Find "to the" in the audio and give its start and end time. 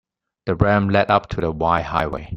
1.29-1.51